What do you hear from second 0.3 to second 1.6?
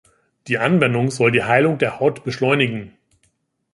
Die Anwendung soll die